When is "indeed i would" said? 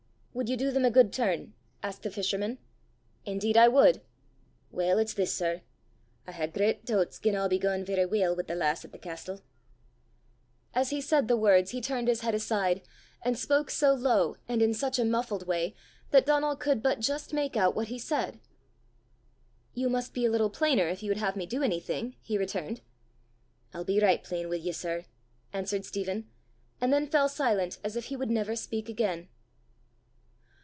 3.25-3.99